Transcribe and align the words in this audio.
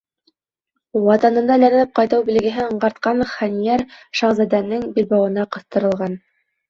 Ватанына 1.07 1.57
әйләнеп 1.57 1.91
ҡайтыу 1.99 2.25
билгеһен 2.31 2.65
аңғартҡан 2.69 3.21
хәнйәр 3.35 3.85
шаһзадәнең 4.21 4.89
билбауына 4.97 5.45
ҡыҫтырылған. 5.57 6.19